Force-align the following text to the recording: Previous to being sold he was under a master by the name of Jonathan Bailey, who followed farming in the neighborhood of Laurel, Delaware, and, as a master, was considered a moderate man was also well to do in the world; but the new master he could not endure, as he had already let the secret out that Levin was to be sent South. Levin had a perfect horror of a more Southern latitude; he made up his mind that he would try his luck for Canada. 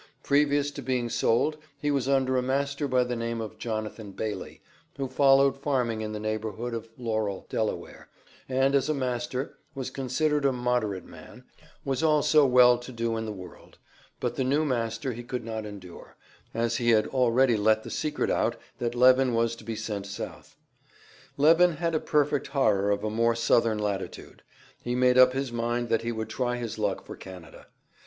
Previous 0.23 0.71
to 0.71 0.81
being 0.81 1.09
sold 1.09 1.57
he 1.79 1.91
was 1.91 2.09
under 2.09 2.35
a 2.35 2.41
master 2.41 2.87
by 2.87 3.03
the 3.03 3.15
name 3.15 3.39
of 3.39 3.59
Jonathan 3.59 4.13
Bailey, 4.13 4.59
who 4.97 5.07
followed 5.07 5.55
farming 5.61 6.01
in 6.01 6.11
the 6.11 6.19
neighborhood 6.19 6.73
of 6.73 6.89
Laurel, 6.97 7.45
Delaware, 7.49 8.09
and, 8.49 8.73
as 8.73 8.89
a 8.89 8.95
master, 8.95 9.59
was 9.75 9.91
considered 9.91 10.43
a 10.43 10.51
moderate 10.51 11.05
man 11.05 11.43
was 11.85 12.01
also 12.01 12.47
well 12.47 12.79
to 12.79 12.91
do 12.91 13.15
in 13.15 13.27
the 13.27 13.31
world; 13.31 13.77
but 14.19 14.35
the 14.37 14.43
new 14.43 14.65
master 14.65 15.13
he 15.13 15.21
could 15.21 15.45
not 15.45 15.67
endure, 15.67 16.17
as 16.51 16.77
he 16.77 16.89
had 16.89 17.05
already 17.09 17.55
let 17.55 17.83
the 17.83 17.91
secret 17.91 18.31
out 18.31 18.55
that 18.79 18.95
Levin 18.95 19.35
was 19.35 19.55
to 19.55 19.63
be 19.63 19.75
sent 19.75 20.07
South. 20.07 20.55
Levin 21.37 21.73
had 21.73 21.93
a 21.93 21.99
perfect 21.99 22.47
horror 22.47 22.89
of 22.89 23.03
a 23.03 23.11
more 23.11 23.35
Southern 23.35 23.77
latitude; 23.77 24.41
he 24.83 24.95
made 24.95 25.19
up 25.19 25.33
his 25.33 25.51
mind 25.51 25.89
that 25.89 26.01
he 26.01 26.11
would 26.11 26.27
try 26.29 26.55
his 26.57 26.79
luck 26.79 27.05
for 27.05 27.15
Canada. 27.15 27.67